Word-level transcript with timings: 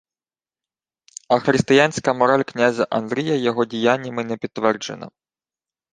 А 1.27 1.39
християнська 1.39 2.13
мораль 2.13 2.41
князя 2.43 2.87
Андрія 2.89 3.35
його 3.35 3.65
діяннями 3.65 4.23
не 4.23 4.37
підтверджена 4.37 5.09